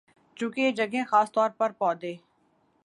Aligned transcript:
چونکہ 0.37 0.61
یہ 0.61 0.71
جگہیں 0.71 1.03
خاص 1.05 1.31
طور 1.31 1.49
پر 1.57 1.71
پودے 1.71 2.13